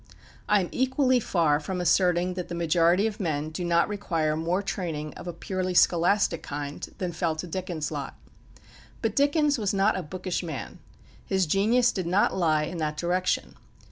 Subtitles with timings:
[0.49, 4.63] I am equally far from asserting that the majority of men do not require more
[4.63, 8.15] training of a purely scholastic kind than fell to Dickens' lot.
[9.03, 10.79] But Dickens was not a bookish man.
[11.27, 13.53] His genius did not lie in that direction.